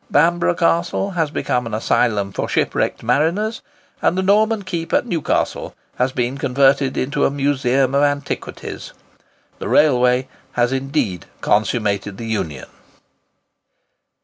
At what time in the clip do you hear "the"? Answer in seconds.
4.17-4.23, 9.59-9.67, 12.17-12.25